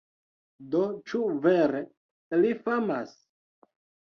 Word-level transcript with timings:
Do 0.75 0.81
ĉu 1.11 1.21
vere 1.43 1.81
ili 2.39 2.55
famas? 2.65 3.17